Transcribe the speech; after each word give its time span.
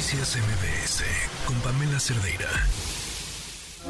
Noticias 0.00 0.38
MBS 0.38 1.04
con 1.46 1.54
Pamela 1.60 2.00
Cerdeira. 2.00 2.48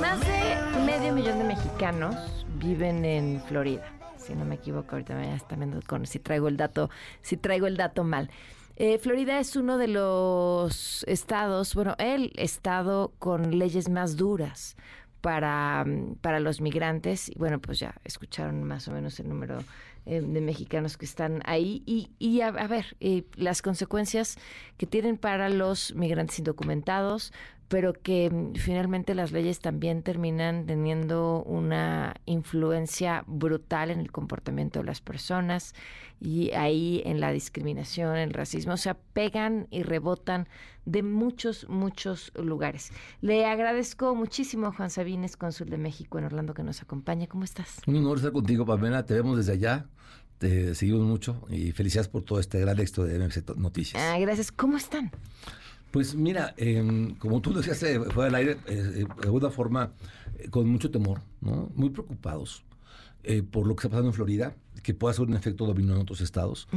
Más 0.00 0.18
de 0.18 0.80
medio 0.84 1.12
millón 1.14 1.38
de 1.38 1.44
mexicanos 1.44 2.16
viven 2.58 3.04
en 3.04 3.40
Florida. 3.42 3.84
Si 4.18 4.34
no 4.34 4.44
me 4.44 4.56
equivoco, 4.56 4.88
ahorita 4.90 5.14
me 5.14 5.32
está 5.36 5.54
viendo 5.54 5.78
con 5.86 6.06
si 6.06 6.18
traigo 6.18 6.48
el 6.48 6.56
dato, 6.56 6.90
si 7.22 7.36
traigo 7.36 7.68
el 7.68 7.76
dato 7.76 8.02
mal. 8.02 8.28
Eh, 8.74 8.98
Florida 8.98 9.38
es 9.38 9.54
uno 9.54 9.78
de 9.78 9.86
los 9.86 11.04
estados, 11.04 11.76
bueno, 11.76 11.94
el 11.98 12.32
estado 12.34 13.12
con 13.20 13.56
leyes 13.56 13.88
más 13.88 14.16
duras 14.16 14.76
para, 15.20 15.84
para 16.22 16.40
los 16.40 16.60
migrantes. 16.60 17.28
Y 17.28 17.38
bueno, 17.38 17.60
pues 17.60 17.78
ya 17.78 17.94
escucharon 18.02 18.64
más 18.64 18.88
o 18.88 18.90
menos 18.90 19.20
el 19.20 19.28
número 19.28 19.62
eh, 20.06 20.20
de 20.20 20.40
mexicanos 20.40 20.96
que 20.96 21.04
están 21.04 21.42
ahí. 21.44 21.82
Y, 21.86 22.10
y 22.18 22.40
a, 22.40 22.50
ver, 22.50 22.96
eh, 23.00 23.24
las 23.36 23.62
consecuencias 23.62 24.36
que 24.76 24.86
tienen 24.86 25.16
para 25.16 25.48
los 25.48 25.94
migrantes 25.94 26.38
indocumentados, 26.38 27.32
pero 27.70 27.92
que 27.92 28.28
mm, 28.28 28.56
finalmente 28.56 29.14
las 29.14 29.30
leyes 29.30 29.60
también 29.60 30.02
terminan 30.02 30.66
teniendo 30.66 31.42
una 31.44 32.16
influencia 32.26 33.22
brutal 33.28 33.92
en 33.92 34.00
el 34.00 34.10
comportamiento 34.10 34.80
de 34.80 34.86
las 34.86 35.00
personas 35.00 35.74
y 36.20 36.50
ahí 36.50 37.00
en 37.06 37.20
la 37.20 37.30
discriminación, 37.30 38.16
el 38.16 38.34
racismo, 38.34 38.74
o 38.74 38.76
sea, 38.76 38.98
pegan 39.12 39.68
y 39.70 39.84
rebotan 39.84 40.48
de 40.84 41.04
muchos, 41.04 41.68
muchos 41.68 42.32
lugares. 42.34 42.90
Le 43.20 43.46
agradezco 43.46 44.16
muchísimo 44.16 44.66
a 44.66 44.72
Juan 44.72 44.90
Sabines, 44.90 45.36
cónsul 45.36 45.70
de 45.70 45.78
México 45.78 46.18
en 46.18 46.24
Orlando, 46.24 46.54
que 46.54 46.64
nos 46.64 46.82
acompaña. 46.82 47.28
¿Cómo 47.28 47.44
estás? 47.44 47.80
Un 47.86 47.96
honor 47.98 48.16
estar 48.16 48.32
contigo, 48.32 48.66
Pamela. 48.66 49.06
Te 49.06 49.14
vemos 49.14 49.36
desde 49.36 49.52
allá. 49.52 49.86
Te 50.38 50.74
seguimos 50.74 51.02
mucho 51.02 51.46
y 51.48 51.70
felicidades 51.70 52.08
por 52.08 52.22
todo 52.22 52.40
este 52.40 52.58
gran 52.58 52.78
éxito 52.80 53.04
de 53.04 53.18
MMC 53.18 53.56
Noticias. 53.56 54.02
Ah, 54.02 54.18
gracias. 54.18 54.50
¿Cómo 54.50 54.76
están? 54.76 55.12
Pues 55.90 56.14
mira, 56.14 56.54
em, 56.56 57.14
como 57.16 57.40
tú 57.40 57.52
decías 57.52 57.82
eh, 57.82 58.00
fue 58.14 58.26
al 58.26 58.34
aire, 58.34 58.58
eh, 58.66 58.74
de 58.74 59.24
alguna 59.24 59.50
forma, 59.50 59.92
eh, 60.38 60.48
con 60.48 60.68
mucho 60.68 60.90
temor, 60.90 61.20
¿no? 61.40 61.70
Muy 61.74 61.90
preocupados 61.90 62.64
por 63.50 63.66
lo 63.66 63.76
que 63.76 63.80
está 63.80 63.90
pasando 63.90 64.08
en 64.08 64.14
Florida, 64.14 64.56
que 64.82 64.94
pueda 64.94 65.12
ser 65.12 65.26
un 65.26 65.34
efecto 65.34 65.66
dominó 65.66 65.92
en 65.92 66.00
otros 66.00 66.22
estados. 66.22 66.68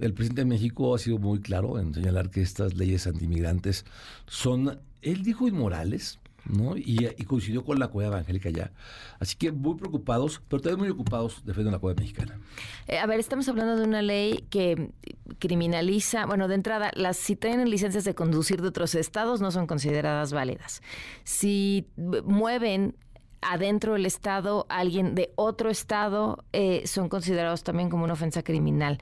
El 0.00 0.14
presidente 0.14 0.40
de 0.40 0.46
México 0.46 0.94
ha 0.94 0.98
sido 0.98 1.18
muy 1.18 1.40
claro 1.40 1.78
en 1.78 1.92
señalar 1.92 2.30
que 2.30 2.40
estas 2.40 2.74
leyes 2.74 3.06
antimigrantes 3.06 3.84
son, 4.26 4.80
él 5.02 5.22
dijo, 5.22 5.46
inmorales, 5.46 6.18
¿no? 6.44 6.76
Y, 6.76 7.08
coincidió 7.26 7.64
con 7.64 7.78
la 7.78 7.88
comunidad 7.88 8.14
evangélica 8.14 8.50
ya. 8.50 8.72
Así 9.18 9.36
que 9.36 9.52
muy 9.52 9.76
preocupados, 9.76 10.42
pero 10.48 10.60
también 10.60 10.80
muy 10.80 10.88
ocupados 10.90 11.42
defendiendo 11.44 11.72
la 11.72 11.78
comunidad 11.78 12.02
mexicana. 12.02 12.40
Eh, 12.88 12.98
a 12.98 13.06
ver, 13.06 13.20
estamos 13.20 13.48
hablando 13.48 13.76
de 13.76 13.84
una 13.84 14.02
ley 14.02 14.44
que 14.50 14.90
criminaliza, 15.38 16.26
bueno, 16.26 16.48
de 16.48 16.54
entrada, 16.54 16.90
las 16.94 17.16
si 17.16 17.36
tienen 17.36 17.70
licencias 17.70 18.04
de 18.04 18.14
conducir 18.14 18.60
de 18.60 18.68
otros 18.68 18.94
estados 18.94 19.40
no 19.40 19.50
son 19.50 19.66
consideradas 19.66 20.32
válidas. 20.32 20.82
Si 21.24 21.86
mueven 22.24 22.96
adentro 23.42 23.94
del 23.94 24.06
Estado, 24.06 24.66
alguien 24.68 25.14
de 25.14 25.32
otro 25.34 25.68
Estado, 25.68 26.44
eh, 26.52 26.82
son 26.86 27.08
considerados 27.08 27.64
también 27.64 27.90
como 27.90 28.04
una 28.04 28.12
ofensa 28.12 28.42
criminal. 28.42 28.98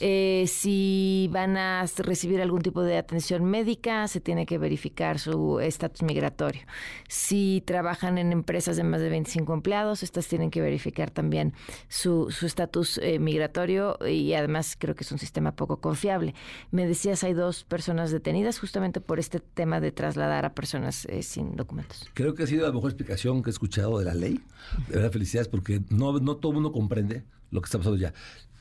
Eh, 0.00 0.46
si 0.48 1.28
van 1.30 1.56
a 1.56 1.84
recibir 1.98 2.40
algún 2.40 2.62
tipo 2.62 2.82
de 2.82 2.96
atención 2.96 3.44
médica, 3.44 4.08
se 4.08 4.20
tiene 4.20 4.46
que 4.46 4.58
verificar 4.58 5.18
su 5.18 5.60
estatus 5.60 6.02
migratorio. 6.02 6.62
Si 7.08 7.62
trabajan 7.66 8.18
en 8.18 8.32
empresas 8.32 8.76
de 8.76 8.84
más 8.84 9.00
de 9.00 9.10
25 9.10 9.52
empleados, 9.52 10.02
estas 10.02 10.26
tienen 10.26 10.50
que 10.50 10.62
verificar 10.62 11.10
también 11.10 11.52
su 11.88 12.34
estatus 12.42 12.98
eh, 12.98 13.18
migratorio 13.18 13.98
y 14.08 14.32
además 14.32 14.76
creo 14.78 14.94
que 14.94 15.04
es 15.04 15.12
un 15.12 15.18
sistema 15.18 15.54
poco 15.54 15.80
confiable. 15.80 16.34
Me 16.70 16.86
decías, 16.86 17.22
hay 17.24 17.34
dos 17.34 17.64
personas 17.64 18.10
detenidas 18.10 18.58
justamente 18.58 19.00
por 19.00 19.18
este 19.18 19.40
tema 19.40 19.80
de 19.80 19.92
trasladar 19.92 20.46
a 20.46 20.54
personas 20.54 21.06
sin 21.20 21.56
documentos. 21.56 22.08
Creo 22.14 22.34
que 22.34 22.44
ha 22.44 22.46
sido 22.46 22.66
la 22.66 22.72
mejor 22.72 22.90
explicación 22.90 23.42
que 23.42 23.50
he 23.50 23.52
escuchado 23.52 23.81
de 23.90 24.04
la 24.04 24.14
ley. 24.14 24.40
De 24.88 24.96
verdad, 24.96 25.12
felicidades, 25.12 25.48
porque 25.48 25.82
no, 25.90 26.18
no 26.18 26.36
todo 26.36 26.52
el 26.52 26.56
mundo 26.56 26.72
comprende 26.72 27.24
lo 27.50 27.60
que 27.60 27.66
está 27.66 27.78
pasando 27.78 27.98
ya. 27.98 28.12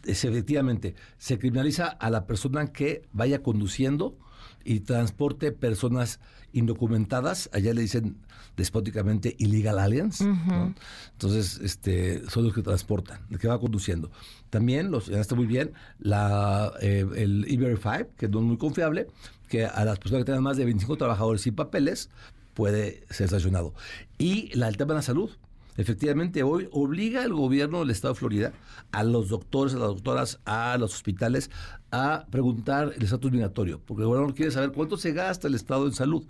Es, 0.04 0.26
efectivamente, 0.26 0.96
se 1.18 1.38
criminaliza 1.38 1.88
a 1.88 2.10
la 2.10 2.26
persona 2.26 2.68
que 2.68 3.08
vaya 3.14 3.44
conduciendo 3.44 4.18
y 4.64 4.82
transporte 4.82 5.52
personas 5.52 6.20
indocumentadas, 6.54 7.50
allá 7.54 7.74
le 7.74 7.82
dicen 7.82 8.18
despóticamente 8.58 9.36
illegal 9.40 9.80
aliens, 9.80 10.22
entonces 10.22 11.60
este, 11.64 12.28
son 12.30 12.44
los 12.44 12.54
que 12.54 12.62
transportan, 12.62 13.22
el 13.30 13.40
que 13.40 13.48
va 13.48 13.60
conduciendo. 13.60 14.12
También, 14.50 14.92
los, 14.92 15.08
ya 15.08 15.20
está 15.20 15.36
muy 15.36 15.46
bien, 15.46 15.72
la, 16.00 16.74
eh, 16.82 17.06
el 17.16 17.46
E-Verify, 17.48 18.08
que 18.18 18.28
no 18.28 18.40
es 18.40 18.46
muy 18.46 18.58
confiable, 18.58 19.08
que 19.48 19.66
a 19.66 19.86
las 19.86 20.00
personas 20.00 20.22
que 20.22 20.26
tengan 20.26 20.44
más 20.44 20.58
de 20.58 20.66
25 20.66 20.98
trabajadores 20.98 21.48
y 21.48 21.52
papeles, 21.52 22.10
puede 22.54 23.06
ser 23.10 23.30
sancionado. 23.30 23.74
Y 24.18 24.56
la, 24.56 24.68
el 24.68 24.78
tema 24.78 24.94
de 24.94 25.00
la 25.00 25.04
salud. 25.04 25.30
Efectivamente, 25.78 26.44
hoy 26.44 26.68
obliga 26.72 27.24
el 27.24 27.34
gobierno 27.34 27.80
del 27.80 27.92
estado 27.92 28.14
de 28.14 28.20
Florida 28.20 28.54
a 28.92 29.04
los 29.04 29.30
doctores, 29.30 29.74
a 29.74 29.78
las 29.78 29.88
doctoras, 29.88 30.40
a 30.46 30.78
los 30.78 30.94
hospitales 30.94 31.50
a 31.92 32.26
preguntar 32.30 32.94
el 32.96 33.04
estatus 33.04 33.32
migratorio, 33.32 33.80
porque 33.86 34.04
el 34.04 34.10
gobierno 34.10 34.34
quiere 34.34 34.52
saber 34.52 34.74
cuánto 34.74 34.98
se 34.98 35.14
gasta 35.14 35.48
el 35.48 35.56
estado 35.56 35.88
en 35.88 35.94
salud. 35.94 36.26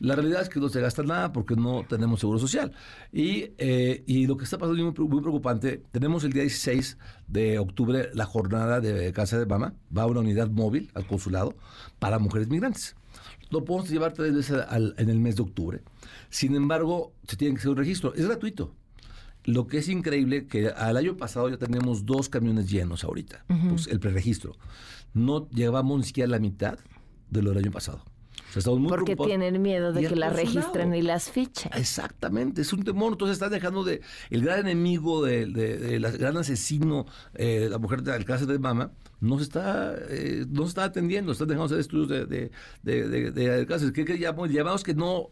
La 0.00 0.16
realidad 0.16 0.42
es 0.42 0.48
que 0.48 0.58
no 0.58 0.68
se 0.68 0.80
gasta 0.80 1.02
nada 1.02 1.32
porque 1.32 1.54
no 1.56 1.84
tenemos 1.88 2.20
seguro 2.20 2.38
social. 2.38 2.72
Y, 3.12 3.52
eh, 3.58 4.02
y 4.06 4.26
lo 4.26 4.36
que 4.36 4.44
está 4.44 4.58
pasando 4.58 4.76
es 4.76 4.98
muy, 4.98 5.08
muy, 5.08 5.20
preocupante. 5.20 5.82
Tenemos 5.92 6.24
el 6.24 6.32
día 6.32 6.42
16 6.42 6.98
de 7.28 7.58
octubre 7.58 8.08
la 8.14 8.26
jornada 8.26 8.80
de 8.80 9.12
Casa 9.12 9.38
de 9.38 9.46
Mama. 9.46 9.74
Va 9.96 10.02
a 10.02 10.06
una 10.06 10.20
unidad 10.20 10.48
móvil 10.48 10.90
al 10.94 11.06
consulado 11.06 11.54
para 11.98 12.18
mujeres 12.18 12.48
migrantes 12.48 12.96
lo 13.50 13.64
podemos 13.64 13.90
llevar 13.90 14.12
tres 14.12 14.32
veces 14.34 14.64
en 14.70 15.10
el 15.10 15.18
mes 15.18 15.36
de 15.36 15.42
octubre. 15.42 15.82
Sin 16.30 16.54
embargo, 16.54 17.12
se 17.26 17.36
tiene 17.36 17.54
que 17.54 17.58
hacer 17.58 17.70
un 17.70 17.76
registro. 17.76 18.14
Es 18.14 18.26
gratuito. 18.26 18.74
Lo 19.44 19.66
que 19.66 19.78
es 19.78 19.88
increíble 19.88 20.46
que 20.46 20.68
al 20.68 20.96
año 20.96 21.16
pasado 21.16 21.48
ya 21.48 21.56
tenemos 21.56 22.04
dos 22.04 22.28
camiones 22.28 22.70
llenos 22.70 23.04
ahorita, 23.04 23.44
pues, 23.68 23.86
el 23.86 23.98
preregistro. 23.98 24.56
No 25.14 25.48
llevamos 25.50 25.98
ni 25.98 26.04
siquiera 26.04 26.28
la 26.28 26.38
mitad 26.38 26.78
de 27.30 27.42
lo 27.42 27.50
del 27.50 27.64
año 27.64 27.70
pasado. 27.70 28.04
Porque 28.88 29.16
tienen 29.16 29.60
miedo 29.62 29.92
de 29.92 30.06
que 30.06 30.16
la 30.16 30.30
registren 30.30 30.94
y 30.94 31.02
las 31.02 31.30
fichen. 31.30 31.70
Exactamente, 31.74 32.62
es 32.62 32.72
un 32.72 32.82
temor. 32.82 33.12
Entonces 33.12 33.34
están 33.34 33.50
dejando 33.50 33.84
de. 33.84 34.00
El 34.30 34.42
gran 34.42 34.60
enemigo, 34.60 35.24
del 35.24 35.52
de, 35.52 35.98
gran 35.98 36.36
asesino, 36.36 37.06
eh, 37.34 37.68
la 37.70 37.78
mujer 37.78 38.02
del 38.02 38.24
cáncer 38.24 38.48
de 38.48 38.58
mama, 38.58 38.92
no 39.20 39.38
se 39.38 39.44
está, 39.44 39.94
eh, 40.08 40.44
no 40.48 40.62
se 40.62 40.68
está 40.68 40.84
atendiendo. 40.84 41.32
Están 41.32 41.48
dejando 41.48 41.66
hacer 41.66 41.80
estudios 41.80 42.08
de, 42.08 42.50
de, 42.82 43.30
de 43.32 43.66
cáncer. 43.66 43.92
¿Qué, 43.92 44.04
qué 44.04 44.18
llamamos? 44.18 44.50
llamamos 44.50 44.82
que 44.82 44.94
no 44.94 45.30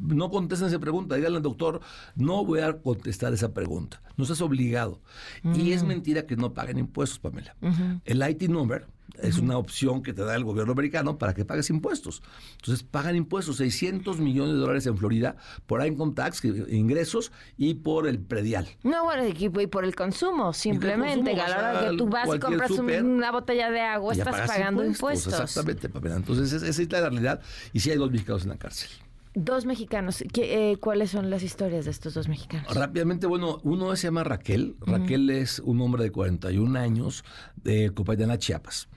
no 0.00 0.30
contesten 0.30 0.68
esa 0.68 0.78
pregunta, 0.78 1.14
díganle 1.14 1.36
al 1.36 1.42
doctor, 1.42 1.80
no 2.16 2.44
voy 2.44 2.60
a 2.60 2.72
contestar 2.80 3.32
esa 3.32 3.52
pregunta, 3.52 4.02
no 4.16 4.24
estás 4.24 4.40
obligado. 4.40 5.00
Y 5.54 5.72
es 5.72 5.82
mm. 5.82 5.86
mentira 5.86 6.26
que 6.26 6.36
no 6.36 6.54
paguen 6.54 6.78
impuestos, 6.78 7.18
Pamela. 7.18 7.54
El 8.04 8.28
IT 8.28 8.48
number 8.48 8.86
es 9.22 9.38
una 9.38 9.58
opción 9.58 10.02
que 10.02 10.12
te 10.12 10.22
da 10.22 10.34
el 10.34 10.44
gobierno 10.44 10.72
americano 10.72 11.18
para 11.18 11.34
que 11.34 11.44
pagues 11.44 11.70
impuestos. 11.70 12.22
Entonces 12.52 12.82
pagan 12.82 13.16
impuestos, 13.16 13.56
600 13.56 14.18
millones 14.18 14.54
de 14.54 14.60
dólares 14.60 14.86
en 14.86 14.96
Florida 14.96 15.36
por 15.66 15.84
income 15.84 16.12
tax, 16.14 16.44
ingresos 16.44 17.32
y 17.56 17.74
por 17.74 18.06
el 18.06 18.18
predial. 18.20 18.68
No, 18.82 19.04
bueno, 19.04 19.26
y 19.26 19.66
por 19.66 19.84
el 19.84 19.94
consumo, 19.94 20.52
simplemente. 20.52 21.32
a 21.40 21.48
la 21.48 21.58
hora 21.58 21.90
que 21.90 21.96
tú 21.96 22.08
vas 22.08 22.28
y 22.34 22.38
compras 22.38 22.70
una 22.70 23.30
botella 23.30 23.70
de 23.70 23.80
agua, 23.80 24.12
estás 24.12 24.48
pagando 24.48 24.84
impuestos. 24.84 25.32
Exactamente, 25.32 25.88
Pamela. 25.88 26.16
Entonces 26.16 26.52
esa 26.52 26.82
es 26.82 26.92
la 26.92 27.00
realidad 27.00 27.40
y 27.72 27.80
sí 27.80 27.90
hay 27.90 27.98
dos 27.98 28.10
mexicanos 28.10 28.42
en 28.42 28.50
la 28.50 28.58
cárcel. 28.58 28.90
Dos 29.34 29.64
mexicanos. 29.64 30.24
¿Qué, 30.32 30.72
eh, 30.72 30.76
¿Cuáles 30.78 31.10
son 31.10 31.30
las 31.30 31.44
historias 31.44 31.84
de 31.84 31.92
estos 31.92 32.14
dos 32.14 32.28
mexicanos? 32.28 32.74
Rápidamente, 32.74 33.28
bueno, 33.28 33.60
uno 33.62 33.94
se 33.94 34.08
llama 34.08 34.24
Raquel. 34.24 34.74
Raquel 34.80 35.30
es 35.30 35.60
un 35.60 35.80
hombre 35.80 36.02
de 36.02 36.10
41 36.10 36.76
años 36.76 37.24
de 37.54 37.90
Copayana, 37.94 38.38
Chiapas. 38.38 38.88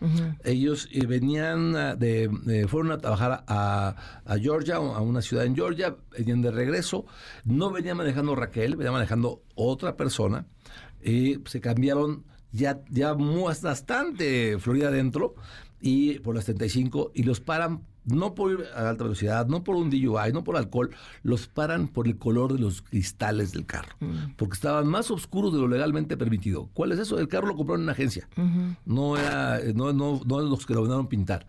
Ellos 0.44 0.90
eh, 0.92 1.06
venían 1.06 1.74
de, 2.00 2.66
fueron 2.68 2.92
a 2.92 2.98
trabajar 2.98 3.44
a, 3.48 3.96
Georgia, 4.42 4.78
a 4.78 5.02
una 5.02 5.22
ciudad 5.22 5.46
en 5.46 5.56
Georgia, 5.56 5.98
venían 6.18 6.42
de 6.42 6.50
regreso. 6.50 7.06
No 7.46 7.70
venía 7.70 7.94
manejando 7.94 8.36
Raquel, 8.36 8.76
venía 8.76 8.92
manejando 8.92 9.44
otra 9.54 9.96
persona. 9.96 10.48
Y 11.04 11.42
se 11.46 11.62
cambiaron 11.62 12.26
ya, 12.52 12.82
ya 12.90 13.14
bastante 13.14 14.58
Florida 14.58 14.88
adentro 14.88 15.36
y 15.80 16.20
por 16.20 16.34
las 16.34 16.46
35 16.46 17.12
y 17.14 17.24
los 17.24 17.40
paran 17.40 17.84
no 18.06 18.36
por 18.36 18.52
ir 18.52 18.66
a 18.76 18.90
alta 18.90 19.04
velocidad, 19.04 19.48
no 19.48 19.64
por 19.64 19.76
un 19.76 19.90
DUI, 19.90 20.32
no 20.34 20.44
por 20.44 20.58
alcohol, 20.58 20.92
los 21.24 21.48
paran 21.48 21.88
por 21.88 22.08
el 22.08 22.18
color 22.18 22.54
de 22.54 22.60
los 22.60 22.82
cristales 22.82 23.52
del 23.52 23.66
carro, 23.66 23.96
mm. 24.00 24.34
porque 24.38 24.56
estaban 24.56 24.88
más 24.88 25.12
oscuros 25.12 25.54
de 25.54 25.60
lo 25.60 25.68
legalmente 25.68 26.18
permitido. 26.18 26.70
¿Cuál 26.74 26.92
es 26.92 27.00
eso? 27.00 27.20
El 27.20 27.28
carro 27.28 27.48
lo 27.48 27.56
compraron 27.56 27.82
en 27.82 27.86
una 27.86 27.94
agencia, 27.94 28.28
no 28.86 29.18
era 29.18 29.60
no, 29.74 29.94
no, 29.94 30.22
no 30.26 30.42
los 30.42 30.66
que 30.66 30.74
lo 30.74 30.82
mandaron 30.82 31.08
pintar. 31.08 31.48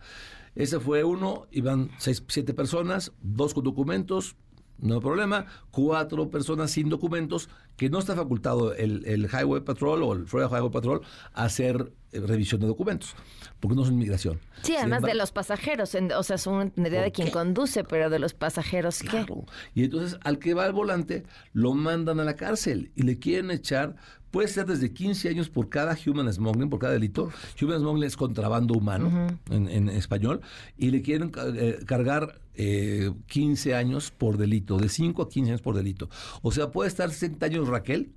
Ese 0.55 0.79
fue 0.79 1.03
uno, 1.03 1.47
iban 1.51 1.91
seis, 1.97 2.23
siete 2.29 2.53
personas, 2.53 3.11
dos 3.21 3.53
con 3.53 3.65
documentos, 3.65 4.37
no 4.79 4.95
hay 4.95 4.99
problema. 5.01 5.45
Cuatro 5.71 6.29
personas 6.29 6.71
sin 6.71 6.89
documentos 6.89 7.49
que 7.77 7.89
no 7.89 7.99
está 7.99 8.15
facultado 8.15 8.73
el, 8.73 9.05
el 9.05 9.25
Highway 9.25 9.61
Patrol 9.61 10.03
o 10.03 10.13
el 10.13 10.27
Florida 10.27 10.49
Highway 10.49 10.71
Patrol 10.71 11.01
a 11.33 11.43
hacer 11.43 11.91
eh, 12.13 12.19
revisión 12.21 12.61
de 12.61 12.67
documentos, 12.67 13.15
porque 13.59 13.75
no 13.75 13.83
son 13.83 13.95
inmigración. 13.95 14.39
Sí, 14.61 14.67
Sin 14.71 14.77
además 14.77 15.01
de 15.01 15.13
los 15.13 15.31
pasajeros, 15.33 15.93
en- 15.95 16.11
o 16.13 16.23
sea, 16.23 16.37
es 16.37 16.47
una 16.47 16.63
entendería 16.63 16.99
de 17.01 17.07
¿Por 17.07 17.13
quien 17.15 17.27
qué? 17.27 17.33
conduce, 17.33 17.83
pero 17.83 18.09
de 18.09 18.19
los 18.19 18.33
pasajeros, 18.33 18.99
¿qué? 18.99 19.07
Claro. 19.07 19.43
Y 19.73 19.83
entonces 19.83 20.17
al 20.23 20.39
que 20.39 20.53
va 20.53 20.63
al 20.65 20.71
volante 20.73 21.23
lo 21.51 21.73
mandan 21.73 22.19
a 22.21 22.23
la 22.23 22.35
cárcel 22.37 22.91
y 22.95 23.03
le 23.03 23.19
quieren 23.19 23.51
echar, 23.51 23.95
puede 24.31 24.47
ser 24.47 24.65
desde 24.65 24.93
15 24.93 25.27
años 25.29 25.49
por 25.49 25.67
cada 25.69 25.97
human 26.05 26.31
smuggling, 26.31 26.69
por 26.69 26.79
cada 26.79 26.93
delito. 26.93 27.29
Human 27.61 27.79
smuggling 27.79 28.03
es 28.03 28.15
contrabando 28.15 28.73
humano 28.73 29.27
en, 29.49 29.67
en 29.69 29.89
español 29.89 30.39
y 30.77 30.91
le 30.91 31.01
quieren 31.01 31.31
eh, 31.57 31.79
cargar 31.85 32.39
eh, 32.57 33.11
15 33.27 33.75
años 33.75 34.11
por 34.11 34.37
delito, 34.37 34.77
de 34.77 34.89
5 34.89 35.21
a 35.21 35.29
15 35.29 35.51
años 35.51 35.61
por 35.61 35.75
delito. 35.75 36.09
O 36.41 36.51
sea, 36.51 36.71
puede 36.71 36.89
estar 36.89 37.09
60 37.09 37.45
años 37.45 37.67
Raquel 37.67 38.11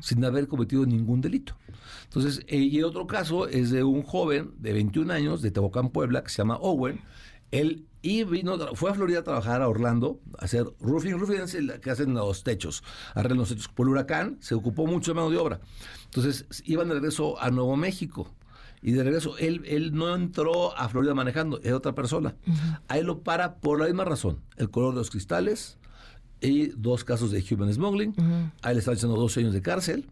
sin 0.00 0.24
haber 0.24 0.48
cometido 0.48 0.86
ningún 0.86 1.20
delito. 1.20 1.56
Entonces, 2.04 2.44
eh, 2.48 2.58
y 2.58 2.78
el 2.78 2.84
otro 2.84 3.06
caso 3.06 3.46
es 3.48 3.70
de 3.70 3.84
un 3.84 4.02
joven 4.02 4.52
de 4.58 4.72
21 4.72 5.12
años 5.12 5.42
de 5.42 5.50
Tehuacán, 5.50 5.90
Puebla, 5.90 6.22
que 6.22 6.30
se 6.30 6.38
llama 6.38 6.56
Owen. 6.56 7.00
Él 7.50 7.86
y 8.02 8.24
vino, 8.24 8.56
fue 8.74 8.90
a 8.90 8.94
Florida 8.94 9.18
a 9.20 9.24
trabajar 9.24 9.60
a 9.60 9.68
Orlando, 9.68 10.20
a 10.38 10.44
hacer 10.46 10.64
roofing. 10.80 11.18
Roofing 11.18 11.42
es 11.42 11.54
el 11.54 11.80
que 11.80 11.90
hacen 11.90 12.14
los 12.14 12.44
techos, 12.44 12.82
arreglan 13.14 13.38
los 13.38 13.50
techos. 13.50 13.68
Por 13.68 13.86
el 13.86 13.92
huracán 13.92 14.38
se 14.40 14.54
ocupó 14.54 14.86
mucho 14.86 15.10
de 15.10 15.16
mano 15.16 15.30
de 15.30 15.36
obra. 15.36 15.60
Entonces, 16.06 16.46
iban 16.64 16.88
de 16.88 16.94
regreso 16.94 17.40
a 17.40 17.50
Nuevo 17.50 17.76
México. 17.76 18.30
Y 18.82 18.92
de 18.92 19.04
regreso, 19.04 19.36
él, 19.38 19.62
él 19.66 19.92
no 19.92 20.14
entró 20.14 20.76
a 20.76 20.88
Florida 20.88 21.14
manejando, 21.14 21.60
es 21.62 21.72
otra 21.72 21.94
persona. 21.94 22.36
Ahí 22.88 23.02
lo 23.02 23.20
para 23.22 23.56
por 23.56 23.78
la 23.78 23.86
misma 23.86 24.04
razón. 24.04 24.40
El 24.56 24.70
color 24.70 24.94
de 24.94 25.00
los 25.00 25.10
cristales 25.10 25.78
y 26.40 26.68
dos 26.68 27.04
casos 27.04 27.30
de 27.30 27.44
human 27.50 27.72
smuggling. 27.72 28.14
Ahí 28.62 28.74
le 28.74 28.78
están 28.80 28.94
echando 28.94 29.16
dos 29.16 29.36
años 29.36 29.52
de 29.52 29.60
cárcel 29.60 30.06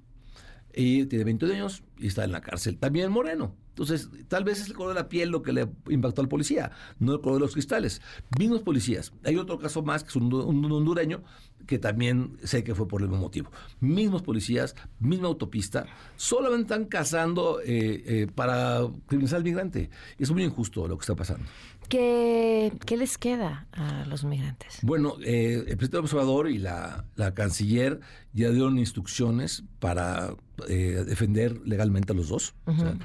y 0.74 1.06
tiene 1.06 1.24
21 1.24 1.54
años 1.54 1.82
y 1.98 2.08
está 2.08 2.24
en 2.24 2.32
la 2.32 2.40
cárcel. 2.40 2.76
También 2.78 3.10
moreno. 3.10 3.54
Entonces, 3.78 4.10
tal 4.26 4.42
vez 4.42 4.60
es 4.60 4.66
el 4.66 4.74
color 4.74 4.92
de 4.92 5.00
la 5.00 5.08
piel 5.08 5.28
lo 5.28 5.40
que 5.40 5.52
le 5.52 5.68
impactó 5.88 6.20
al 6.20 6.28
policía, 6.28 6.72
no 6.98 7.12
el 7.12 7.20
color 7.20 7.34
de 7.38 7.42
los 7.42 7.52
cristales. 7.52 8.02
Mismos 8.36 8.62
policías. 8.62 9.12
Hay 9.24 9.36
otro 9.36 9.56
caso 9.56 9.82
más, 9.82 10.02
que 10.02 10.08
es 10.08 10.16
un, 10.16 10.34
un 10.34 10.72
hondureño, 10.72 11.22
que 11.64 11.78
también 11.78 12.36
sé 12.42 12.64
que 12.64 12.74
fue 12.74 12.88
por 12.88 13.02
el 13.02 13.08
mismo 13.08 13.22
motivo. 13.22 13.52
Mismos 13.78 14.22
policías, 14.22 14.74
misma 14.98 15.28
autopista, 15.28 15.86
solamente 16.16 16.62
están 16.74 16.86
cazando 16.86 17.60
eh, 17.60 18.02
eh, 18.04 18.26
para 18.34 18.80
criminalizar 19.06 19.36
al 19.36 19.44
migrante. 19.44 19.90
Es 20.18 20.32
muy 20.32 20.42
injusto 20.42 20.88
lo 20.88 20.98
que 20.98 21.02
está 21.02 21.14
pasando. 21.14 21.44
¿Qué, 21.88 22.72
qué 22.84 22.96
les 22.96 23.16
queda 23.16 23.66
a 23.72 24.04
los 24.06 24.24
migrantes? 24.24 24.78
Bueno, 24.82 25.14
eh, 25.22 25.64
el 25.68 25.76
presidente 25.76 25.98
observador 25.98 26.50
y 26.50 26.58
la, 26.58 27.04
la 27.14 27.32
canciller 27.32 28.00
ya 28.32 28.50
dieron 28.50 28.78
instrucciones 28.78 29.62
para 29.78 30.34
eh, 30.68 31.04
defender 31.06 31.60
legalmente 31.64 32.12
a 32.12 32.16
los 32.16 32.28
dos. 32.28 32.54
O 32.66 32.74
sea, 32.74 32.98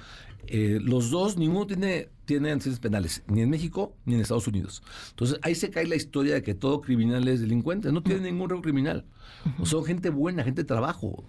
eh, 0.48 0.80
los 0.81 1.10
dos, 1.10 1.38
ninguno 1.38 1.68
tiene, 1.68 2.10
tiene 2.25 2.52
antecedentes 2.52 2.80
penales, 2.80 3.24
ni 3.28 3.42
en 3.42 3.50
México 3.50 3.96
ni 4.06 4.16
en 4.16 4.22
Estados 4.22 4.48
Unidos. 4.48 4.81
Entonces 5.10 5.40
ahí 5.42 5.56
se 5.56 5.70
cae 5.70 5.86
la 5.88 5.96
historia 5.96 6.34
de 6.36 6.44
que 6.44 6.54
todo 6.56 6.81
criminal 6.81 7.28
es 7.28 7.42
delincuente. 7.42 7.92
No 7.92 8.02
tiene 8.04 8.31
ningún 8.31 8.50
récord 8.50 8.64
criminal. 8.64 9.06
O 9.60 9.66
son 9.66 9.84
gente 9.84 10.10
buena, 10.10 10.44
gente 10.44 10.62
de 10.62 10.68
trabajo. 10.68 11.25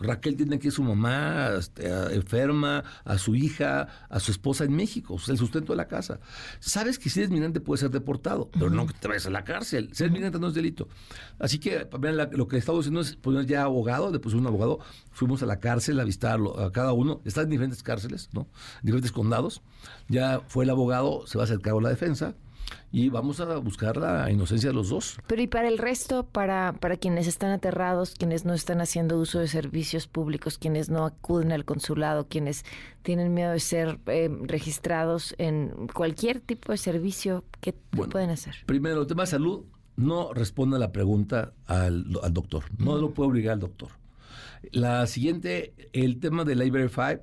Raquel 0.00 0.36
tiene 0.36 0.56
aquí 0.56 0.68
a 0.68 0.70
su 0.70 0.82
mamá 0.82 1.50
este, 1.58 1.90
a- 1.90 2.10
enferma, 2.12 2.84
a 3.04 3.16
su 3.18 3.34
hija, 3.34 3.88
a 4.08 4.20
su 4.20 4.30
esposa 4.32 4.64
en 4.64 4.74
México, 4.74 5.14
o 5.14 5.18
sea, 5.18 5.32
el 5.32 5.38
sustento 5.38 5.72
de 5.72 5.76
la 5.78 5.88
casa. 5.88 6.20
Sabes 6.60 6.98
que 6.98 7.08
si 7.10 7.20
eres 7.20 7.30
migrante 7.30 7.60
puedes 7.60 7.80
ser 7.80 7.90
deportado, 7.90 8.50
pero 8.52 8.70
no 8.70 8.86
que 8.86 8.94
te 8.94 9.08
vayas 9.08 9.26
a 9.26 9.30
la 9.30 9.44
cárcel. 9.44 9.90
Ser 9.92 10.10
migrante 10.10 10.38
no 10.38 10.48
es 10.48 10.54
delito. 10.54 10.88
Así 11.38 11.58
que 11.58 11.86
la- 12.02 12.26
lo 12.32 12.48
que 12.48 12.56
estamos 12.58 12.80
haciendo 12.80 13.00
es 13.00 13.16
poner 13.16 13.46
ya 13.46 13.62
abogado, 13.62 14.10
le 14.10 14.18
pusimos 14.18 14.42
un 14.42 14.48
abogado, 14.48 14.78
fuimos 15.12 15.42
a 15.42 15.46
la 15.46 15.58
cárcel 15.60 15.98
a 16.00 16.04
visitarlo, 16.04 16.58
a 16.60 16.72
cada 16.72 16.92
uno. 16.92 17.20
Está 17.24 17.42
en 17.42 17.50
diferentes 17.50 17.82
cárceles, 17.82 18.28
¿no? 18.32 18.42
En 18.80 18.86
diferentes 18.86 19.12
condados. 19.12 19.62
Ya 20.08 20.33
fue 20.46 20.64
el 20.64 20.70
abogado, 20.70 21.26
se 21.26 21.38
va 21.38 21.44
a 21.44 21.46
hacer 21.46 21.60
cargo 21.60 21.78
de 21.80 21.84
la 21.84 21.90
defensa 21.90 22.34
y 22.90 23.08
vamos 23.08 23.40
a 23.40 23.56
buscar 23.58 23.96
la 23.96 24.30
inocencia 24.30 24.70
de 24.70 24.74
los 24.74 24.88
dos. 24.88 25.18
Pero 25.26 25.42
y 25.42 25.46
para 25.46 25.68
el 25.68 25.78
resto, 25.78 26.26
para, 26.26 26.74
para 26.80 26.96
quienes 26.96 27.26
están 27.26 27.50
aterrados, 27.50 28.14
quienes 28.16 28.44
no 28.44 28.54
están 28.54 28.80
haciendo 28.80 29.18
uso 29.18 29.40
de 29.40 29.48
servicios 29.48 30.06
públicos, 30.06 30.58
quienes 30.58 30.90
no 30.90 31.04
acuden 31.04 31.52
al 31.52 31.64
consulado, 31.64 32.28
quienes 32.28 32.64
tienen 33.02 33.34
miedo 33.34 33.52
de 33.52 33.60
ser 33.60 33.98
eh, 34.06 34.30
registrados 34.42 35.34
en 35.38 35.88
cualquier 35.92 36.40
tipo 36.40 36.72
de 36.72 36.78
servicio, 36.78 37.44
¿qué, 37.60 37.74
Bueno. 37.92 38.12
pueden 38.12 38.30
hacer? 38.30 38.54
Primero, 38.66 39.02
el 39.02 39.06
tema 39.06 39.24
de 39.24 39.28
salud 39.28 39.64
no 39.96 40.32
responde 40.32 40.76
a 40.76 40.78
la 40.78 40.92
pregunta 40.92 41.52
al, 41.66 42.06
al 42.22 42.32
doctor. 42.32 42.64
No 42.78 42.96
lo 42.96 43.12
puede 43.12 43.30
obligar 43.30 43.54
al 43.54 43.60
doctor. 43.60 43.90
La 44.72 45.06
siguiente, 45.06 45.74
el 45.92 46.20
tema 46.20 46.44
de 46.44 46.54
la 46.54 46.64
Verify 46.70 47.20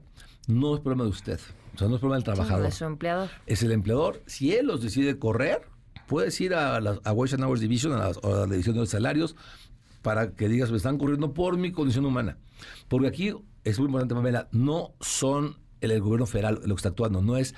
no 0.47 0.75
es 0.75 0.81
problema 0.81 1.03
de 1.03 1.09
usted. 1.09 1.39
O 1.81 1.83
sea, 1.83 1.89
no 1.89 1.95
es 1.95 1.99
problema 1.99 2.15
del 2.17 2.23
trabajador. 2.23 2.65
De 2.65 2.71
su 2.71 2.85
empleador. 2.85 3.29
Es 3.47 3.63
el 3.63 3.71
empleador. 3.71 4.21
Si 4.27 4.53
él 4.55 4.67
los 4.67 4.81
decide 4.83 5.17
correr, 5.17 5.61
puedes 6.07 6.39
ir 6.41 6.53
a 6.53 6.79
la 6.79 6.99
a 7.03 7.11
Wage 7.11 7.35
and 7.35 7.43
Hours 7.43 7.59
Division, 7.61 7.93
a 7.93 7.97
la, 7.97 8.05
a 8.23 8.29
la 8.29 8.45
división 8.45 8.75
de 8.75 8.81
los 8.81 8.89
salarios, 8.89 9.35
para 10.01 10.31
que 10.33 10.47
digas, 10.47 10.69
me 10.71 10.77
están 10.77 10.97
corriendo 10.97 11.33
por 11.33 11.57
mi 11.57 11.71
condición 11.71 12.05
humana. 12.05 12.37
Porque 12.87 13.07
aquí 13.07 13.33
es 13.63 13.79
muy 13.79 13.87
importante, 13.87 14.13
Pamela, 14.15 14.47
no 14.51 14.93
son 14.99 15.57
el, 15.79 15.91
el 15.91 16.01
gobierno 16.01 16.25
federal 16.27 16.59
lo 16.65 16.75
que 16.75 16.79
está 16.79 16.89
actuando. 16.89 17.21
No 17.21 17.37
es 17.37 17.55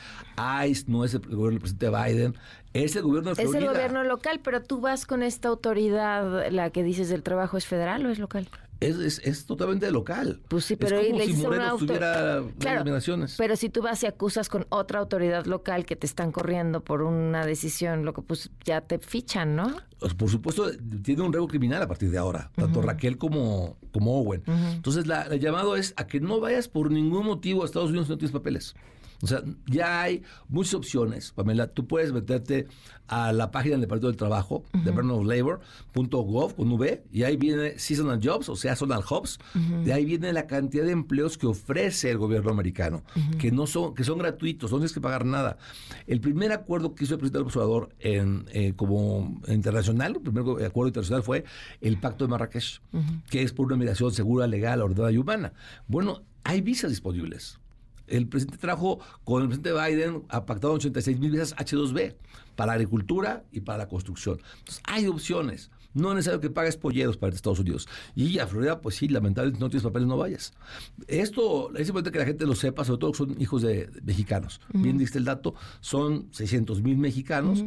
ICE, 0.66 0.86
no 0.88 1.04
es 1.04 1.14
el 1.14 1.20
gobierno 1.22 1.50
del 1.52 1.60
presidente 1.60 1.90
Biden, 1.90 2.36
es 2.74 2.96
el 2.96 3.02
gobierno 3.04 3.34
de 3.34 3.42
Es 3.44 3.50
Florida. 3.50 3.70
el 3.72 3.76
gobierno 3.76 4.04
local, 4.04 4.40
pero 4.44 4.62
tú 4.62 4.80
vas 4.80 5.06
con 5.06 5.24
esta 5.24 5.50
autoridad, 5.50 6.50
la 6.52 6.70
que 6.70 6.84
dices 6.84 7.10
del 7.10 7.24
trabajo, 7.24 7.58
¿es 7.58 7.66
federal 7.66 8.06
o 8.06 8.10
es 8.10 8.20
local? 8.20 8.48
Es, 8.88 8.98
es, 8.98 9.20
es 9.24 9.46
totalmente 9.46 9.90
local. 9.92 10.42
Pues 10.48 10.66
sí, 10.66 10.74
Es 10.74 10.80
pero 10.80 11.02
como 11.02 11.18
le 11.20 11.26
si 11.26 11.34
Moreno 11.34 11.64
auto- 11.66 11.86
tuviera 11.86 12.44
Claro. 12.60 12.84
Pero 13.38 13.56
si 13.56 13.70
tú 13.70 13.82
vas 13.82 14.02
y 14.04 14.06
acusas 14.06 14.50
con 14.50 14.66
otra 14.70 15.00
autoridad 15.00 15.46
local 15.46 15.86
que 15.86 15.96
te 15.96 16.06
están 16.06 16.32
corriendo 16.32 16.84
por 16.84 17.02
una 17.02 17.46
decisión, 17.46 18.06
lo 18.06 18.14
que 18.14 18.22
pues 18.22 18.52
ya 18.66 18.82
te 18.82 19.00
fichan, 19.00 19.56
¿no? 19.56 19.74
Pues, 20.00 20.14
Por 20.14 20.30
supuesto, 20.30 20.70
tiene 21.04 21.22
un 21.24 21.32
récord 21.34 21.50
criminal 21.50 21.82
a 21.82 21.88
partir 21.88 22.10
de 22.12 22.18
ahora, 22.18 22.52
tanto 22.56 22.82
Raquel 22.82 23.18
como, 23.18 23.78
como 23.92 24.20
Owen. 24.20 24.44
Entonces, 24.48 25.08
la, 25.08 25.24
el 25.24 25.40
llamado 25.40 25.76
es 25.76 25.94
a 25.98 26.08
que 26.08 26.20
no 26.20 26.40
vayas 26.40 26.68
por 26.68 26.92
ningún 26.92 27.26
motivo 27.26 27.62
a 27.64 27.66
Estados 27.66 27.90
Unidos 27.90 28.08
si 28.08 28.12
no 28.14 28.18
tienes 28.18 28.34
papeles. 28.34 28.76
O 29.24 29.28
sea, 29.28 29.42
ya 29.68 30.02
hay 30.02 30.22
muchas 30.50 30.74
opciones, 30.74 31.32
Pamela. 31.32 31.68
Tú 31.68 31.88
puedes 31.88 32.12
meterte 32.12 32.68
a 33.08 33.32
la 33.32 33.52
página 33.52 33.76
del 33.76 33.82
Departamento 33.82 34.08
del 34.08 34.18
Trabajo, 34.18 34.66
Department 34.74 35.12
of 35.12 35.26
Labor.gov 35.26 36.56
con 36.56 36.70
V, 36.74 37.04
y 37.10 37.24
ahí 37.24 37.38
viene 37.38 37.80
Seasonal 37.80 38.20
Jobs, 38.22 38.50
o 38.50 38.58
sea, 38.58 38.76
Seasonal 38.76 39.02
Jobs. 39.02 39.40
De 39.86 39.94
ahí 39.94 40.04
viene 40.04 40.34
la 40.34 40.46
cantidad 40.46 40.84
de 40.84 40.92
empleos 40.92 41.38
que 41.38 41.48
ofrece 41.48 42.12
el 42.12 42.18
gobierno 42.18 42.52
americano, 42.52 43.04
que 43.40 43.50
no 43.50 43.66
son, 43.66 43.96
que 43.96 44.04
son 44.04 44.18
gratuitos, 44.18 44.72
no 44.72 44.78
tienes 44.80 44.92
que 44.92 45.00
pagar 45.00 45.24
nada. 45.24 45.58
El 46.06 46.20
primer 46.20 46.52
acuerdo 46.52 46.94
que 46.94 47.06
hizo 47.06 47.14
el 47.14 47.20
presidente 47.22 47.38
del 47.38 47.46
observador 47.46 47.96
en, 48.00 48.46
eh, 48.52 48.74
como 48.76 49.42
internacional, 49.48 50.16
el 50.18 50.22
primer 50.22 50.66
acuerdo 50.66 50.90
internacional 50.90 51.24
fue 51.24 51.46
el 51.80 51.98
Pacto 51.98 52.26
de 52.26 52.30
Marrakech, 52.30 52.82
que 53.30 53.42
es 53.42 53.54
por 53.54 53.68
una 53.68 53.78
migración 53.78 54.12
segura, 54.12 54.48
legal, 54.48 54.82
ordenada 54.82 55.14
y 55.14 55.18
humana. 55.18 55.54
Bueno, 55.88 56.24
hay 56.44 56.60
visas 56.60 56.90
disponibles. 56.90 57.63
El 58.08 58.28
presidente 58.28 58.58
trajo 58.58 59.00
con 59.24 59.42
el 59.42 59.50
presidente 59.50 59.74
Biden 59.74 60.24
ha 60.30 60.46
pactado 60.46 60.74
86 60.74 61.20
mil 61.20 61.32
visas 61.32 61.56
H2B 61.56 62.16
para 62.56 62.68
la 62.68 62.74
agricultura 62.74 63.44
y 63.52 63.62
para 63.62 63.80
la 63.80 63.88
construcción. 63.88 64.40
Entonces, 64.60 64.84
hay 64.86 65.08
opciones. 65.08 65.72
No 65.94 66.10
es 66.10 66.16
necesario 66.16 66.42
que 66.42 66.50
pagues 66.50 66.76
polleros 66.76 67.18
para 67.18 67.36
Estados 67.36 67.60
Unidos. 67.60 67.88
Y 68.16 68.40
a 68.40 68.48
Florida, 68.48 68.82
pues 68.82 68.96
sí, 68.96 69.08
lamentablemente 69.08 69.60
no 69.60 69.70
tienes 69.70 69.84
papeles, 69.84 70.08
no 70.08 70.18
vayas. 70.18 70.54
Esto 71.08 71.74
es 71.76 71.88
importante 71.88 72.12
que 72.12 72.20
la 72.20 72.26
gente 72.26 72.46
lo 72.46 72.56
sepa, 72.56 72.84
sobre 72.84 73.00
todo 73.00 73.12
que 73.12 73.18
son 73.20 73.42
hijos 73.42 73.62
de, 73.62 73.88
de 73.88 74.02
mexicanos. 74.02 74.60
Bien 74.74 74.98
diste 74.98 75.20
el 75.20 75.26
dato, 75.26 75.54
son 75.82 76.30
600 76.32 76.82
mil 76.82 76.98
mexicanos. 76.98 77.64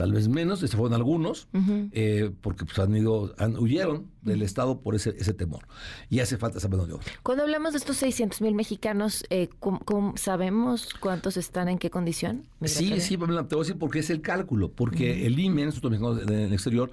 Tal 0.00 0.12
vez 0.12 0.28
menos, 0.28 0.60
se 0.60 0.68
fueron 0.68 0.94
algunos, 0.94 1.46
eh, 1.92 2.30
porque 2.40 2.64
pues, 2.64 2.78
han 2.78 2.96
ido, 2.96 3.34
han, 3.36 3.58
huyeron 3.58 4.06
del 4.22 4.40
Estado 4.40 4.80
por 4.80 4.94
ese, 4.94 5.10
ese 5.18 5.34
temor. 5.34 5.66
Y 6.08 6.20
hace 6.20 6.38
falta 6.38 6.56
esa 6.56 6.68
mano 6.68 6.86
de 6.86 6.94
obra. 6.94 7.04
Cuando 7.22 7.42
hablamos 7.44 7.72
de 7.72 7.78
estos 7.80 7.98
600 7.98 8.40
mil 8.40 8.54
mexicanos, 8.54 9.24
eh, 9.28 9.50
¿cómo- 9.58 9.80
cómo 9.80 10.14
¿sabemos 10.16 10.88
cuántos 11.00 11.36
están 11.36 11.68
en 11.68 11.76
qué 11.78 11.90
condición? 11.90 12.46
Sí, 12.64 13.00
sí, 13.02 13.16
te 13.18 13.26
voy 13.26 13.36
a 13.36 13.42
decir 13.66 13.76
por 13.78 13.90
qué 13.90 13.98
es 13.98 14.08
el 14.08 14.22
cálculo. 14.22 14.72
Porque 14.72 15.26
el 15.26 15.38
IME, 15.38 15.66
Mexicano 15.66 16.14
de- 16.14 16.24
del 16.24 16.52
Exterior, 16.54 16.90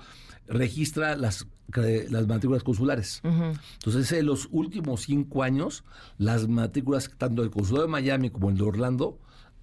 registra 0.47 1.15
las, 1.15 1.47
cre- 1.71 2.09
las 2.09 2.27
matrículas 2.27 2.63
consulares. 2.63 3.21
Entonces, 3.23 4.11
en 4.11 4.25
los 4.25 4.49
últimos 4.51 5.03
cinco 5.03 5.43
años, 5.43 5.85
las 6.17 6.49
matrículas, 6.49 7.09
tanto 7.17 7.41
del 7.41 7.51
consulado 7.51 7.85
de 7.85 7.91
Miami 7.91 8.29
como 8.31 8.49
el 8.49 8.57
de 8.57 8.63
Orlando, 8.63 9.17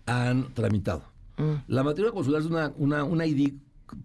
han 0.07 0.53
tramitado. 0.55 1.13
La 1.67 1.83
matrícula 1.83 2.13
consular 2.13 2.41
es 2.41 2.47
una, 2.47 2.73
una, 2.77 3.05
una 3.05 3.27
ID 3.27 3.55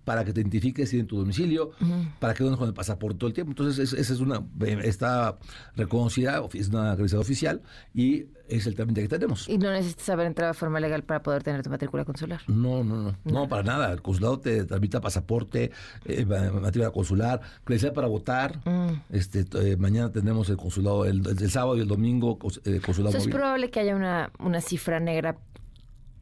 para 0.03 0.25
que 0.25 0.33
te 0.33 0.41
identifiques 0.41 0.93
en 0.93 1.07
tu 1.07 1.17
domicilio, 1.17 1.71
para 2.19 2.33
que 2.33 2.43
no 2.43 2.57
con 2.57 2.67
el 2.67 2.73
pasaporte 2.73 3.17
todo 3.17 3.27
el 3.27 3.33
tiempo. 3.33 3.51
Entonces, 3.51 3.93
esa 3.93 4.13
es 4.13 4.19
una, 4.19 4.43
eh, 4.61 4.79
está 4.83 5.37
reconocida, 5.75 6.41
es 6.53 6.69
una 6.69 6.91
acreditada 6.91 7.21
oficial 7.21 7.61
y 7.93 8.25
es 8.47 8.65
el 8.65 8.75
trámite 8.75 9.01
que 9.01 9.07
tenemos. 9.07 9.47
¿Y 9.47 9.57
no 9.57 9.71
necesitas 9.71 10.09
haber 10.09 10.27
entrado 10.27 10.51
de 10.53 10.57
forma 10.57 10.79
legal 10.79 11.03
para 11.03 11.21
poder 11.21 11.43
tener 11.43 11.61
tu 11.63 11.69
matrícula 11.69 12.03
consular? 12.03 12.41
No, 12.47 12.83
no, 12.83 13.01
no, 13.01 13.15
no, 13.23 13.47
para 13.47 13.63
nada. 13.63 13.91
El 13.91 14.01
consulado 14.01 14.39
te 14.39 14.65
tramita 14.65 14.99
pasaporte, 14.99 15.71
eh, 16.05 16.25
matrícula 16.25 16.91
consular, 16.91 17.41
credencial 17.63 17.93
para 17.93 18.07
votar. 18.07 18.59
Mm. 18.65 19.01
Este, 19.11 19.45
eh, 19.53 19.77
mañana 19.77 20.11
tenemos 20.11 20.49
el 20.49 20.57
consulado, 20.57 21.05
el, 21.05 21.49
sábado 21.49 21.77
y 21.77 21.81
el 21.81 21.87
domingo, 21.87 22.37
eh, 22.65 22.81
consulado 22.83 23.17
Es 23.17 23.27
probable 23.27 23.69
que 23.69 23.79
haya 23.79 23.95
una, 23.95 24.31
una 24.39 24.61
cifra 24.61 24.99
negra 24.99 25.37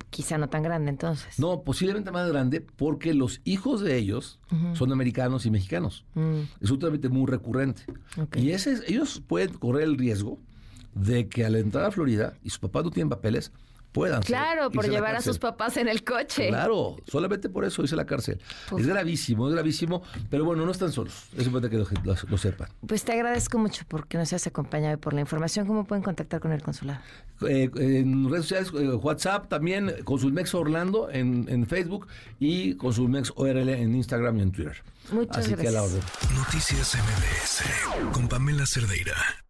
quizá 0.10 0.38
no 0.38 0.50
tan 0.50 0.64
grande 0.64 0.90
entonces. 0.90 1.40
No, 1.40 1.62
posiblemente 1.64 2.12
más 2.12 2.28
grande 2.30 2.62
porque 2.62 3.14
los 3.14 3.42
hijos 3.44 3.82
de 3.82 3.98
ellos 3.98 4.40
son 4.74 4.92
americanos 4.92 5.46
y 5.46 5.52
mexicanos. 5.52 6.06
Mm. 6.16 6.42
Es 6.62 6.72
un 6.72 6.80
trámite 6.80 7.10
muy 7.10 7.28
recurrente. 7.28 7.84
Y 8.36 8.52
ese, 8.52 8.78
ellos 8.88 9.22
pueden 9.26 9.54
correr 9.54 9.84
el 9.84 9.98
riesgo 9.98 10.40
de 10.94 11.28
que 11.28 11.46
al 11.46 11.56
entrar 11.56 11.86
a 11.86 11.92
Florida 11.92 12.34
y 12.44 12.50
sus 12.50 12.60
papás 12.60 12.84
no 12.84 12.92
tienen 12.92 13.10
papeles, 13.10 13.52
puedan. 13.92 14.22
Claro, 14.22 14.70
por 14.72 14.90
llevar 14.90 15.16
a, 15.16 15.22
sus 15.22 15.40
papás 15.40 15.78
en 15.78 15.88
el 15.88 16.04
coche. 16.04 16.50
Claro, 16.50 16.98
solamente 17.08 17.50
por 17.50 17.66
eso 17.66 17.82
dice 17.82 17.96
la 17.96 18.06
cárcel. 18.06 18.40
es 18.78 18.88
gravísimo, 18.88 19.48
es 19.48 19.54
gravísimo, 19.54 20.04
pero 20.30 20.46
bueno, 20.46 20.66
no 20.66 20.72
están 20.72 20.92
solos. 20.92 21.30
Es 21.36 21.46
importante 21.46 21.76
que 21.76 21.84
lo, 22.04 22.38
sepan. 22.38 22.70
Pues 22.86 23.04
te 23.04 23.14
agradezco 23.14 23.58
mucho 23.58 23.84
porque 23.88 24.18
nos 24.18 24.32
has 24.34 24.48
acompañado 24.48 24.96
y 24.96 24.98
por 24.98 25.14
la 25.14 25.22
información. 25.22 25.66
¿Cómo 25.66 25.86
pueden 25.86 26.04
contactar 26.04 26.40
con 26.40 26.52
el 26.52 26.62
consulado? 26.62 27.00
Eh, 27.48 27.70
en 27.76 28.30
redes 28.30 28.46
sociales, 28.46 28.72
eh, 28.74 28.94
WhatsApp 28.96 29.48
también, 29.48 29.94
Consulmex 30.04 30.54
Orlando 30.56 31.10
en, 31.12 31.68
Facebook 31.68 32.08
y 32.40 32.76
Consulmex 32.76 33.34
ORL 33.36 33.70
en 33.70 33.96
Instagram 33.96 34.38
y 34.38 34.42
en 34.42 34.52
Twitter. 34.52 34.84
Muchas 35.12 35.38
Así 35.38 35.52
gracias. 35.52 35.62
que 35.62 35.68
a 35.68 35.72
la 35.72 35.84
orden. 35.84 36.02
Noticias 36.36 36.96
MBS 36.96 38.12
con 38.12 38.28
Pamela 38.28 38.66
Cerdeira. 38.66 39.47